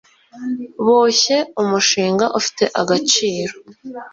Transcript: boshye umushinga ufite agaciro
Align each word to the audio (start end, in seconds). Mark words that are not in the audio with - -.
boshye 0.85 1.37
umushinga 1.61 2.25
ufite 2.39 2.63
agaciro 2.81 3.53